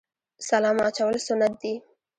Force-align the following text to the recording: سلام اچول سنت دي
سلام 0.49 0.77
اچول 0.87 1.15
سنت 1.27 1.53
دي 1.61 1.73